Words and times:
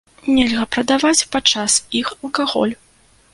Нельга 0.35 0.63
прадаваць 0.75 1.27
падчас 1.35 1.75
іх 2.01 2.11
алкаголь. 2.17 2.75